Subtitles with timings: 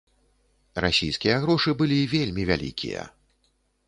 [0.85, 3.01] Расійскія грошы былі вельмі вялікія.